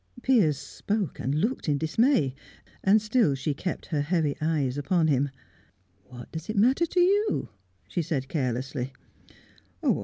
Piers 0.23 0.57
spoke 0.57 1.19
and 1.19 1.35
looked 1.35 1.69
in 1.69 1.77
dismay; 1.77 2.33
and 2.83 2.99
still 2.99 3.35
she 3.35 3.53
kept 3.53 3.85
her 3.85 4.01
heavy 4.01 4.35
eyes 4.41 4.79
on 4.89 5.07
him. 5.07 5.29
"What 6.05 6.31
does 6.31 6.49
it 6.49 6.57
matter 6.57 6.87
to 6.87 6.99
you?" 6.99 7.49
she 7.87 8.01
asked 8.11 8.27
carelessly. 8.27 8.93